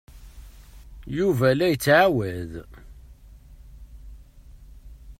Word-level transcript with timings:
Yuba 1.17 1.49
la 1.57 1.67
d-yettɛawad. 1.69 2.51